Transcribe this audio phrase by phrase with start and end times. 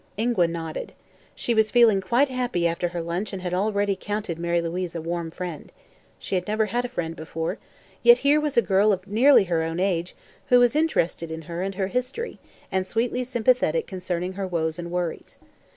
[0.17, 0.93] Ingua nodded.
[1.35, 5.29] She was feeling quite happy after her lunch and already counted Mary Louise a warm
[5.29, 5.71] friend.
[6.17, 7.59] She had never had a friend before,
[8.01, 10.15] yet here was a girl of nearly her own age
[10.47, 12.39] who was interested in her and her history
[12.71, 15.37] and sweetly sympathetic concerning her woes and worries.